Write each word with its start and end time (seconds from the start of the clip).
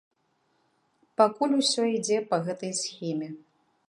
Пакуль 1.21 1.53
усё 1.61 1.81
ідзе 1.97 2.17
па 2.31 2.41
гэтай 2.47 2.73
схеме. 2.81 3.29